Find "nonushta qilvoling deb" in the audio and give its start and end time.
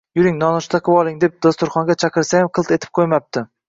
0.43-1.37